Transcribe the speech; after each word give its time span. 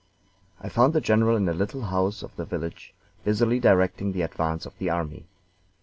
I 0.59 0.67
found 0.67 0.93
the 0.93 0.99
general 0.99 1.37
in 1.37 1.47
a 1.47 1.53
little 1.53 1.83
house 1.83 2.23
of 2.23 2.35
the 2.35 2.43
village, 2.43 2.95
busily 3.23 3.59
directing 3.59 4.13
the 4.13 4.23
advance 4.23 4.65
of 4.65 4.75
the 4.79 4.89
army. 4.89 5.27